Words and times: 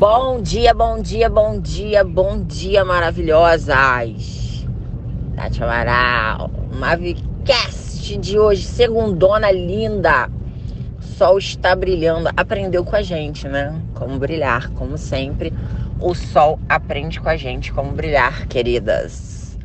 Bom 0.00 0.40
dia, 0.40 0.72
bom 0.72 1.02
dia, 1.02 1.28
bom 1.28 1.60
dia, 1.60 2.02
bom 2.02 2.42
dia, 2.42 2.82
maravilhosas. 2.86 4.66
Tati 5.36 5.62
Amaral, 5.62 6.50
Mavicast 6.72 8.16
de 8.16 8.38
hoje, 8.38 8.62
segundona 8.62 9.50
linda. 9.50 10.30
O 10.98 11.02
sol 11.02 11.36
está 11.36 11.76
brilhando. 11.76 12.30
Aprendeu 12.34 12.82
com 12.82 12.96
a 12.96 13.02
gente, 13.02 13.46
né? 13.46 13.78
Como 13.94 14.18
brilhar, 14.18 14.70
como 14.70 14.96
sempre. 14.96 15.52
O 16.00 16.14
sol 16.14 16.58
aprende 16.66 17.20
com 17.20 17.28
a 17.28 17.36
gente 17.36 17.70
como 17.70 17.92
brilhar, 17.92 18.46
queridas. 18.46 19.58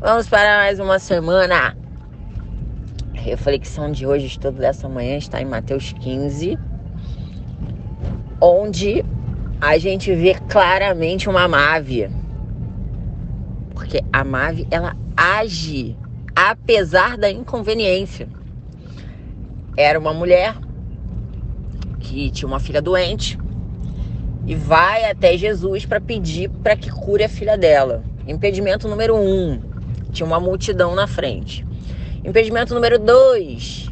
Vamos 0.00 0.26
para 0.26 0.56
mais 0.56 0.80
uma 0.80 0.98
semana. 0.98 1.76
A 3.14 3.20
reflexão 3.20 3.92
de 3.92 4.06
hoje, 4.06 4.24
estudo 4.24 4.56
dessa 4.56 4.88
manhã, 4.88 5.18
está 5.18 5.42
em 5.42 5.44
Mateus 5.44 5.92
15, 5.92 6.58
onde 8.40 9.04
a 9.62 9.78
gente 9.78 10.12
vê 10.12 10.34
claramente 10.34 11.28
uma 11.28 11.46
Mave. 11.46 12.10
Porque 13.72 14.02
a 14.12 14.24
Mave, 14.24 14.66
ela 14.72 14.96
age 15.16 15.96
apesar 16.34 17.16
da 17.16 17.30
inconveniência. 17.30 18.26
Era 19.76 20.00
uma 20.00 20.12
mulher 20.12 20.56
que 22.00 22.28
tinha 22.32 22.48
uma 22.48 22.58
filha 22.58 22.82
doente 22.82 23.38
e 24.44 24.56
vai 24.56 25.08
até 25.08 25.38
Jesus 25.38 25.86
para 25.86 26.00
pedir 26.00 26.50
para 26.50 26.74
que 26.74 26.90
cure 26.90 27.22
a 27.22 27.28
filha 27.28 27.56
dela. 27.56 28.02
Impedimento 28.26 28.88
número 28.88 29.14
um, 29.14 29.60
tinha 30.10 30.26
uma 30.26 30.40
multidão 30.40 30.96
na 30.96 31.06
frente. 31.06 31.64
Impedimento 32.24 32.74
número 32.74 32.98
dois, 32.98 33.88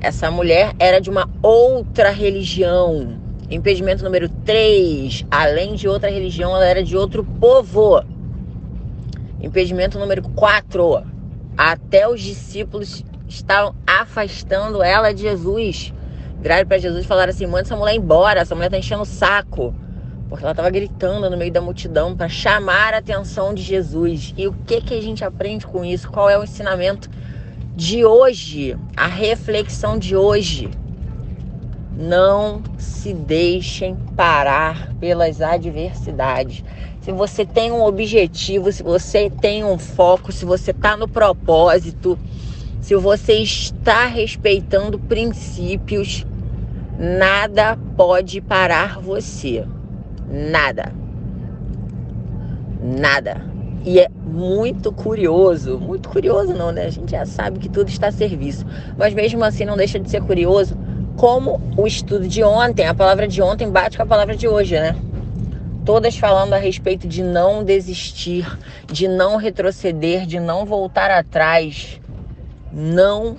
essa 0.00 0.30
mulher 0.30 0.72
era 0.78 1.00
de 1.00 1.10
uma 1.10 1.28
outra 1.42 2.10
religião. 2.10 3.29
Impedimento 3.50 4.04
número 4.04 4.28
3, 4.28 5.26
além 5.28 5.74
de 5.74 5.88
outra 5.88 6.08
religião, 6.08 6.54
ela 6.54 6.64
era 6.64 6.84
de 6.84 6.96
outro 6.96 7.24
povo. 7.24 8.00
Impedimento 9.42 9.98
número 9.98 10.22
4, 10.22 11.02
até 11.56 12.08
os 12.08 12.20
discípulos 12.20 13.04
estavam 13.28 13.74
afastando 13.84 14.82
ela 14.84 15.12
de 15.12 15.22
Jesus. 15.22 15.92
Viraram 16.40 16.66
para 16.66 16.78
Jesus 16.78 17.04
e 17.04 17.08
falaram 17.08 17.30
assim: 17.30 17.44
manda 17.44 17.62
essa 17.62 17.76
mulher 17.76 17.96
embora, 17.96 18.40
essa 18.40 18.54
mulher 18.54 18.70
tá 18.70 18.78
enchendo 18.78 19.02
o 19.02 19.06
saco. 19.06 19.74
Porque 20.28 20.44
ela 20.44 20.52
estava 20.52 20.70
gritando 20.70 21.28
no 21.28 21.36
meio 21.36 21.52
da 21.52 21.60
multidão 21.60 22.16
para 22.16 22.28
chamar 22.28 22.94
a 22.94 22.98
atenção 22.98 23.52
de 23.52 23.62
Jesus. 23.62 24.32
E 24.36 24.46
o 24.46 24.52
que, 24.64 24.80
que 24.80 24.94
a 24.94 25.02
gente 25.02 25.24
aprende 25.24 25.66
com 25.66 25.84
isso? 25.84 26.08
Qual 26.08 26.30
é 26.30 26.38
o 26.38 26.44
ensinamento 26.44 27.10
de 27.74 28.04
hoje? 28.04 28.76
A 28.96 29.08
reflexão 29.08 29.98
de 29.98 30.14
hoje. 30.14 30.70
Não 32.00 32.62
se 32.78 33.12
deixem 33.12 33.94
parar 34.16 34.90
pelas 34.98 35.42
adversidades. 35.42 36.64
Se 37.02 37.12
você 37.12 37.44
tem 37.44 37.70
um 37.70 37.84
objetivo, 37.84 38.72
se 38.72 38.82
você 38.82 39.28
tem 39.28 39.62
um 39.62 39.76
foco, 39.76 40.32
se 40.32 40.46
você 40.46 40.70
está 40.70 40.96
no 40.96 41.06
propósito, 41.06 42.18
se 42.80 42.96
você 42.96 43.34
está 43.34 44.06
respeitando 44.06 44.98
princípios, 44.98 46.26
nada 46.98 47.76
pode 47.98 48.40
parar 48.40 48.98
você. 48.98 49.66
Nada. 50.26 50.94
Nada. 52.82 53.44
E 53.84 54.00
é 54.00 54.08
muito 54.08 54.90
curioso, 54.90 55.78
muito 55.78 56.08
curioso 56.08 56.54
não, 56.54 56.72
né? 56.72 56.86
A 56.86 56.90
gente 56.90 57.10
já 57.10 57.26
sabe 57.26 57.58
que 57.58 57.68
tudo 57.68 57.90
está 57.90 58.08
a 58.08 58.12
serviço. 58.12 58.64
Mas 58.96 59.12
mesmo 59.12 59.44
assim 59.44 59.66
não 59.66 59.76
deixa 59.76 60.00
de 60.00 60.08
ser 60.08 60.22
curioso 60.22 60.74
como 61.16 61.60
o 61.76 61.86
estudo 61.86 62.26
de 62.26 62.42
ontem, 62.42 62.86
a 62.86 62.94
palavra 62.94 63.28
de 63.28 63.42
ontem 63.42 63.70
bate 63.70 63.96
com 63.96 64.02
a 64.02 64.06
palavra 64.06 64.36
de 64.36 64.48
hoje, 64.48 64.74
né? 64.78 64.96
Todas 65.84 66.16
falando 66.16 66.52
a 66.54 66.58
respeito 66.58 67.08
de 67.08 67.22
não 67.22 67.64
desistir, 67.64 68.46
de 68.86 69.08
não 69.08 69.36
retroceder, 69.36 70.26
de 70.26 70.38
não 70.38 70.64
voltar 70.64 71.10
atrás. 71.10 72.00
Não 72.72 73.36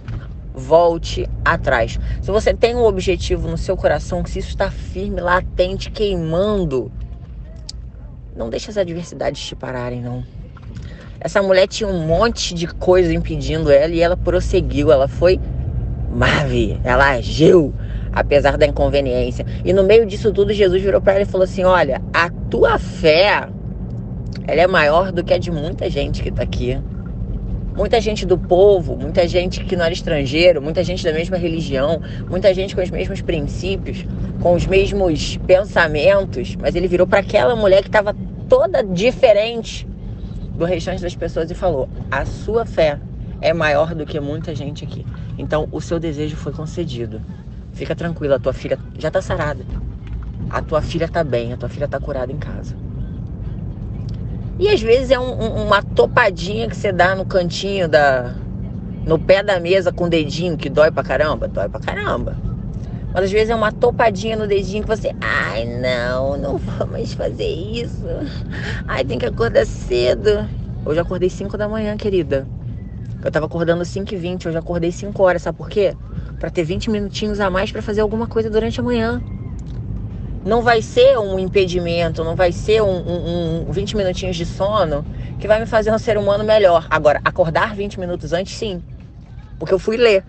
volte 0.53 1.29
atrás. 1.45 1.99
Se 2.21 2.31
você 2.31 2.53
tem 2.53 2.75
um 2.75 2.83
objetivo 2.83 3.47
no 3.47 3.57
seu 3.57 3.77
coração, 3.77 4.25
se 4.25 4.39
isso 4.39 4.49
está 4.49 4.69
firme, 4.69 5.21
latente, 5.21 5.89
queimando, 5.89 6.91
não 8.35 8.49
deixe 8.49 8.69
as 8.69 8.77
adversidades 8.77 9.41
te 9.41 9.55
pararem, 9.55 10.01
não. 10.01 10.23
Essa 11.19 11.41
mulher 11.41 11.67
tinha 11.67 11.87
um 11.87 12.05
monte 12.05 12.53
de 12.53 12.67
coisa 12.67 13.13
impedindo 13.13 13.71
ela 13.71 13.93
e 13.93 14.01
ela 14.01 14.17
prosseguiu, 14.17 14.91
ela 14.91 15.07
foi 15.07 15.39
Mave, 16.13 16.79
ela 16.83 17.11
agiu 17.11 17.73
apesar 18.13 18.57
da 18.57 18.65
inconveniência. 18.65 19.45
E 19.63 19.71
no 19.73 19.83
meio 19.83 20.05
disso 20.05 20.31
tudo, 20.31 20.53
Jesus 20.53 20.81
virou 20.81 21.01
para 21.01 21.13
ela 21.13 21.21
e 21.23 21.25
falou 21.25 21.45
assim: 21.45 21.63
Olha, 21.63 22.01
a 22.13 22.29
tua 22.29 22.77
fé, 22.77 23.47
ela 24.47 24.61
é 24.61 24.67
maior 24.67 25.11
do 25.11 25.23
que 25.23 25.33
a 25.33 25.37
de 25.37 25.51
muita 25.51 25.89
gente 25.89 26.21
que 26.21 26.29
está 26.29 26.43
aqui. 26.43 26.77
Muita 27.75 28.01
gente 28.01 28.25
do 28.25 28.37
povo, 28.37 28.97
muita 28.97 29.25
gente 29.25 29.63
que 29.63 29.77
não 29.77 29.85
era 29.85 29.93
estrangeiro, 29.93 30.61
muita 30.61 30.83
gente 30.83 31.05
da 31.05 31.13
mesma 31.13 31.37
religião, 31.37 32.01
muita 32.29 32.53
gente 32.53 32.75
com 32.75 32.81
os 32.81 32.91
mesmos 32.91 33.21
princípios, 33.21 34.05
com 34.41 34.53
os 34.53 34.67
mesmos 34.67 35.37
pensamentos. 35.47 36.57
Mas 36.57 36.75
ele 36.75 36.87
virou 36.89 37.07
para 37.07 37.19
aquela 37.19 37.55
mulher 37.55 37.81
que 37.81 37.87
estava 37.87 38.13
toda 38.49 38.83
diferente 38.83 39.87
do 40.57 40.65
restante 40.65 41.01
das 41.01 41.15
pessoas 41.15 41.49
e 41.49 41.55
falou: 41.55 41.87
A 42.11 42.25
sua 42.25 42.65
fé 42.65 42.99
é 43.41 43.53
maior 43.53 43.95
do 43.95 44.05
que 44.05 44.19
muita 44.19 44.53
gente 44.53 44.83
aqui. 44.83 45.05
Então, 45.37 45.67
o 45.71 45.81
seu 45.81 45.99
desejo 45.99 46.35
foi 46.35 46.53
concedido. 46.53 47.21
Fica 47.73 47.95
tranquila, 47.95 48.35
a 48.35 48.39
tua 48.39 48.53
filha 48.53 48.77
já 48.97 49.09
tá 49.09 49.21
sarada. 49.21 49.65
A 50.49 50.61
tua 50.61 50.81
filha 50.81 51.07
tá 51.07 51.23
bem, 51.23 51.53
a 51.53 51.57
tua 51.57 51.69
filha 51.69 51.87
tá 51.87 51.99
curada 51.99 52.31
em 52.31 52.37
casa. 52.37 52.75
E 54.59 54.69
às 54.69 54.81
vezes 54.81 55.09
é 55.09 55.19
um, 55.19 55.41
um, 55.41 55.65
uma 55.65 55.81
topadinha 55.81 56.69
que 56.69 56.75
você 56.75 56.91
dá 56.91 57.15
no 57.15 57.25
cantinho 57.25 57.89
da. 57.89 58.35
no 59.05 59.17
pé 59.17 59.41
da 59.41 59.59
mesa 59.59 59.91
com 59.91 60.03
o 60.05 60.09
dedinho 60.09 60.55
que 60.55 60.69
dói 60.69 60.91
pra 60.91 61.03
caramba. 61.03 61.47
Dói 61.47 61.67
pra 61.67 61.79
caramba. 61.79 62.37
Mas 63.13 63.25
às 63.25 63.31
vezes 63.31 63.49
é 63.49 63.55
uma 63.55 63.71
topadinha 63.71 64.37
no 64.37 64.45
dedinho 64.45 64.83
que 64.83 64.89
você. 64.89 65.15
Ai, 65.19 65.65
não, 65.65 66.37
não 66.37 66.57
vamos 66.57 67.13
fazer 67.13 67.47
isso. 67.47 68.05
Ai, 68.87 69.03
tem 69.03 69.17
que 69.17 69.25
acordar 69.25 69.65
cedo. 69.65 70.47
Hoje 70.85 70.99
acordei 70.99 71.29
5 71.29 71.57
da 71.57 71.67
manhã, 71.67 71.97
querida. 71.97 72.47
Eu 73.23 73.29
tava 73.29 73.45
acordando 73.45 73.85
5 73.85 74.13
e 74.13 74.17
20 74.17 74.47
hoje 74.47 74.57
acordei 74.57 74.91
5 74.91 75.21
horas, 75.21 75.43
sabe 75.43 75.57
por 75.57 75.69
quê? 75.69 75.95
Pra 76.39 76.49
ter 76.49 76.63
20 76.63 76.89
minutinhos 76.89 77.39
a 77.39 77.49
mais 77.49 77.71
para 77.71 77.81
fazer 77.81 78.01
alguma 78.01 78.25
coisa 78.25 78.49
durante 78.49 78.79
a 78.79 78.83
manhã. 78.83 79.21
Não 80.43 80.63
vai 80.63 80.81
ser 80.81 81.19
um 81.19 81.37
impedimento, 81.37 82.23
não 82.23 82.35
vai 82.35 82.51
ser 82.51 82.81
um, 82.81 82.87
um, 82.87 83.69
um 83.69 83.71
20 83.71 83.95
minutinhos 83.95 84.35
de 84.35 84.43
sono 84.43 85.05
que 85.39 85.47
vai 85.47 85.59
me 85.59 85.67
fazer 85.67 85.91
um 85.91 85.99
ser 85.99 86.17
humano 86.17 86.43
melhor. 86.43 86.87
Agora, 86.89 87.21
acordar 87.23 87.75
20 87.75 87.99
minutos 87.99 88.33
antes, 88.33 88.55
sim. 88.55 88.81
Porque 89.59 89.73
eu 89.73 89.79
fui 89.79 89.97
ler. 89.97 90.25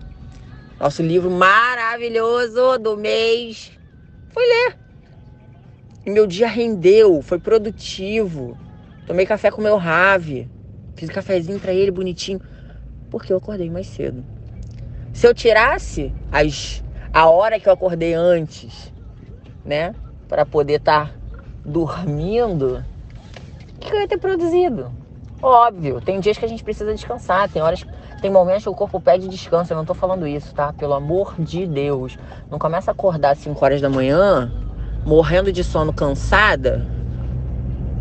Nosso 0.79 1.01
livro 1.01 1.31
maravilhoso 1.31 2.77
do 2.77 2.95
mês. 2.95 3.71
Fui 4.29 4.43
ler. 4.43 4.77
E 6.05 6.11
meu 6.11 6.27
dia 6.27 6.47
rendeu, 6.47 7.23
foi 7.23 7.39
produtivo. 7.39 8.55
Tomei 9.07 9.25
café 9.25 9.49
com 9.49 9.63
meu 9.63 9.77
Rave. 9.77 10.47
Fiz 10.95 11.09
um 11.09 11.13
cafezinho 11.13 11.59
para 11.59 11.73
ele 11.73 11.89
bonitinho 11.89 12.39
porque 13.13 13.31
eu 13.31 13.37
acordei 13.37 13.69
mais 13.69 13.85
cedo. 13.85 14.25
Se 15.13 15.27
eu 15.27 15.35
tirasse 15.35 16.11
as, 16.31 16.83
a 17.13 17.29
hora 17.29 17.59
que 17.59 17.69
eu 17.69 17.73
acordei 17.73 18.15
antes, 18.15 18.91
né, 19.63 19.93
para 20.27 20.47
poder 20.47 20.79
estar 20.79 21.09
tá 21.09 21.15
dormindo, 21.63 22.83
o 23.75 23.79
que 23.79 23.93
eu 23.93 24.01
ia 24.01 24.07
ter 24.07 24.17
produzido? 24.17 24.91
Óbvio, 25.39 26.01
tem 26.01 26.19
dias 26.19 26.39
que 26.39 26.43
a 26.43 26.47
gente 26.47 26.63
precisa 26.63 26.91
descansar, 26.91 27.47
tem 27.49 27.61
horas, 27.61 27.85
tem 28.19 28.31
momentos 28.31 28.63
que 28.63 28.69
o 28.69 28.73
corpo 28.73 28.99
pede 28.99 29.27
descanso. 29.27 29.73
Eu 29.73 29.77
não 29.77 29.85
tô 29.85 29.93
falando 29.93 30.25
isso, 30.25 30.51
tá? 30.55 30.73
Pelo 30.73 30.95
amor 30.95 31.35
de 31.37 31.67
Deus, 31.67 32.17
não 32.49 32.57
começa 32.57 32.89
a 32.89 32.93
acordar 32.93 33.33
às 33.33 33.37
5 33.37 33.63
horas 33.63 33.79
da 33.79 33.89
manhã, 33.91 34.51
morrendo 35.05 35.53
de 35.53 35.63
sono, 35.63 35.93
cansada. 35.93 36.87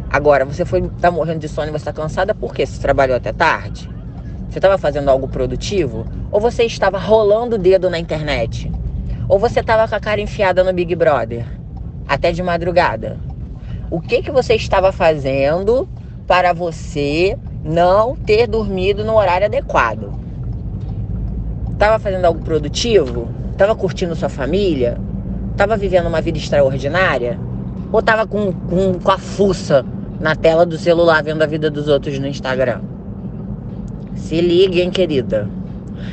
Agora, 0.09 0.47
você 0.47 0.65
foi 0.65 0.89
tá 1.03 1.11
morrendo 1.11 1.41
de 1.41 1.51
sono 1.51 1.69
e 1.69 1.71
você 1.71 1.85
tá 1.85 1.93
cansada 1.93 2.35
por 2.35 2.55
quê? 2.55 2.65
Você 2.65 2.81
trabalhou 2.81 3.15
até 3.15 3.31
tarde? 3.31 3.93
Você 4.53 4.59
estava 4.59 4.77
fazendo 4.77 5.09
algo 5.09 5.27
produtivo? 5.27 6.05
Ou 6.31 6.39
você 6.39 6.65
estava 6.65 6.99
rolando 6.99 7.57
o 7.57 7.59
dedo 7.59 7.89
na 7.89 7.99
internet? 7.99 8.71
Ou 9.27 9.39
você 9.39 9.61
estava 9.61 9.89
com 9.89 9.95
a 9.95 9.99
cara 9.99 10.21
enfiada 10.21 10.63
no 10.63 10.75
Big 10.75 10.95
Brother? 10.95 11.47
Até 12.07 12.33
de 12.33 12.43
madrugada? 12.43 13.17
O 13.91 13.99
que, 13.99 14.21
que 14.21 14.31
você 14.31 14.55
estava 14.55 14.93
fazendo 14.93 15.89
para 16.27 16.53
você 16.53 17.35
não 17.65 18.15
ter 18.15 18.47
dormido 18.47 19.03
no 19.07 19.17
horário 19.17 19.47
adequado? 19.47 20.13
Estava 21.73 21.99
fazendo 21.99 22.27
algo 22.27 22.45
produtivo? 22.45 23.31
Estava 23.53 23.75
curtindo 23.75 24.15
sua 24.15 24.29
família? 24.29 24.99
Estava 25.53 25.79
vivendo 25.79 26.09
uma 26.09 26.21
vida 26.21 26.37
extraordinária? 26.37 27.41
Ou 27.91 28.01
estava 28.01 28.27
com, 28.27 28.53
com, 28.53 29.01
com 29.03 29.11
a 29.11 29.17
fuça 29.17 29.83
na 30.21 30.37
tela 30.37 30.67
do 30.67 30.77
celular 30.77 31.23
vendo 31.23 31.41
a 31.41 31.47
vida 31.47 31.71
dos 31.71 31.89
outros 31.89 32.19
no 32.19 32.27
Instagram? 32.27 32.92
Se 34.15 34.41
liguem, 34.41 34.91
querida. 34.91 35.49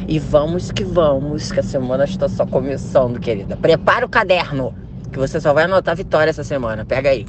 E 0.07 0.19
vamos 0.19 0.71
que 0.71 0.83
vamos, 0.83 1.51
que 1.51 1.59
a 1.59 1.63
semana 1.63 2.03
está 2.03 2.27
só 2.27 2.45
começando, 2.45 3.19
querida. 3.19 3.57
Prepara 3.57 4.05
o 4.05 4.09
caderno, 4.09 4.73
que 5.11 5.19
você 5.19 5.39
só 5.39 5.53
vai 5.53 5.65
anotar 5.65 5.95
vitória 5.95 6.29
essa 6.29 6.43
semana. 6.43 6.85
Pega 6.85 7.09
aí. 7.09 7.25